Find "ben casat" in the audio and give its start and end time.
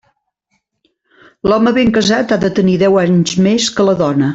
1.77-2.35